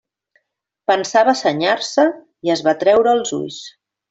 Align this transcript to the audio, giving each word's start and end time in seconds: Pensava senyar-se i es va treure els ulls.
Pensava 0.91 1.35
senyar-se 1.41 2.07
i 2.49 2.55
es 2.57 2.65
va 2.71 2.75
treure 2.85 3.15
els 3.19 3.37
ulls. 3.43 3.63